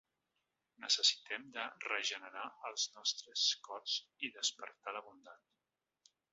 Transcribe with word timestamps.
Necessitem 0.85 1.45
de 1.57 1.65
regenerar 1.83 2.47
els 2.71 2.87
nostres 2.95 3.45
cors 3.69 4.01
i 4.29 4.33
despertar 4.41 4.99
la 4.99 5.07
bondat. 5.13 6.13